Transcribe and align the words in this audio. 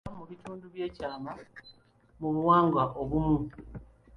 Kizira 0.03 0.11
okwogera 0.11 0.25
ku 0.27 0.31
bitundu 0.31 0.63
eby'ekyama 0.69 1.31
mu 2.19 2.27
buwangwa 2.35 2.83
obumu. 3.01 3.39